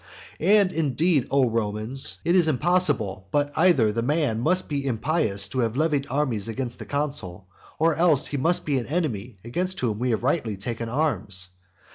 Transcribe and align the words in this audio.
And 0.39 0.71
indeed, 0.71 1.27
O 1.29 1.47
Romans, 1.47 2.17
it 2.25 2.33
is 2.35 2.47
impossible 2.47 3.27
but 3.29 3.53
that 3.53 3.59
either 3.59 3.91
the 3.91 4.01
men 4.01 4.39
must 4.39 4.67
be 4.67 4.83
impious 4.83 5.47
who 5.53 5.59
have 5.59 5.75
levied 5.75 6.07
armies 6.09 6.47
against 6.47 6.79
the 6.79 6.85
consul, 6.85 7.45
or 7.77 7.93
else 7.93 8.23
that 8.23 8.31
he 8.31 8.37
must 8.37 8.65
be 8.65 8.79
an 8.79 8.87
enemy 8.87 9.37
against 9.45 9.79
whom 9.81 9.99
they 9.99 10.09
have 10.09 10.23
rightly 10.23 10.57
taken 10.57 10.89
arms. 10.89 11.49